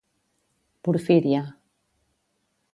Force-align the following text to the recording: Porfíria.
Porfíria. 0.85 1.41